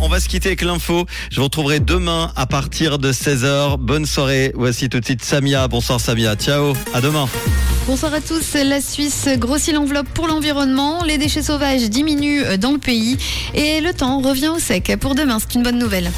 [0.00, 1.06] On va se quitter avec l'info.
[1.30, 3.76] Je vous retrouverai demain à partir de 16h.
[3.78, 4.52] Bonne soirée.
[4.54, 5.68] Voici tout de suite Samia.
[5.68, 6.34] Bonsoir Samia.
[6.34, 6.72] Ciao.
[6.94, 7.28] À demain.
[7.86, 8.54] Bonsoir à tous.
[8.54, 11.04] La Suisse grossit l'enveloppe pour l'environnement.
[11.04, 13.18] Les déchets sauvages diminuent dans le pays.
[13.54, 15.38] Et le temps revient au sec pour demain.
[15.40, 16.10] C'est une bonne nouvelle.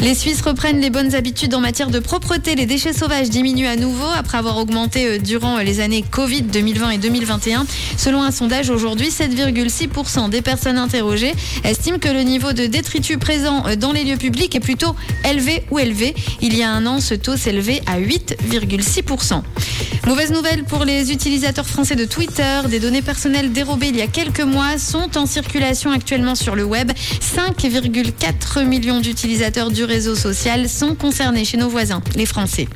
[0.01, 2.55] Les Suisses reprennent les bonnes habitudes en matière de propreté.
[2.55, 6.89] Les déchets sauvages diminuent à nouveau après avoir augmenté euh, durant les années Covid 2020
[6.91, 7.40] et 2021.
[7.97, 13.63] Selon un sondage aujourd'hui, 7,6% des personnes interrogées estiment que le niveau de détritus présent
[13.65, 14.95] euh, dans les lieux publics est plutôt
[15.27, 16.13] élevé ou élevé.
[16.41, 19.41] Il y a un an, ce taux s'élevait à 8,6%.
[20.05, 22.61] Mauvaise nouvelle pour les utilisateurs français de Twitter.
[22.69, 26.63] Des données personnelles dérobées il y a quelques mois sont en circulation actuellement sur le
[26.63, 26.91] web.
[26.91, 32.67] 5,4 millions d'utilisateurs du réseau social sont concernés chez nos voisins, les Français.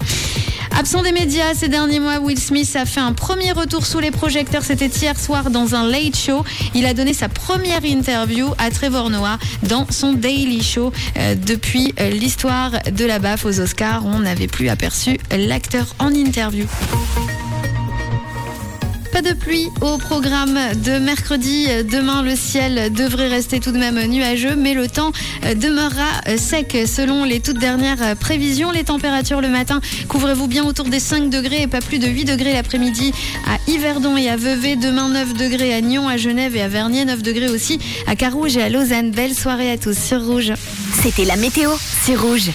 [0.78, 4.12] Absent des médias ces derniers mois, Will Smith a fait un premier retour sous les
[4.12, 4.64] projecteurs.
[4.64, 6.44] C'était hier soir dans un late show.
[6.74, 10.92] Il a donné sa première interview à Trevor Noah dans son Daily Show.
[11.18, 16.14] Euh, depuis euh, l'histoire de la baffe aux Oscars, on n'avait plus aperçu l'acteur en
[16.14, 16.66] interview.
[19.16, 21.68] Pas de pluie au programme de mercredi.
[21.90, 25.14] Demain, le ciel devrait rester tout de même nuageux, mais le temps
[25.56, 28.72] demeurera sec selon les toutes dernières prévisions.
[28.72, 29.80] Les températures le matin,
[30.10, 33.14] couvrez-vous bien autour des 5 degrés et pas plus de 8 degrés l'après-midi
[33.48, 34.76] à Yverdon et à Vevey.
[34.76, 37.06] Demain, 9 degrés à Nyon, à Genève et à Vernier.
[37.06, 39.12] 9 degrés aussi à Carouge et à Lausanne.
[39.12, 40.52] Belle soirée à tous sur Rouge.
[41.02, 41.72] C'était la météo,
[42.04, 42.52] c'est Rouge.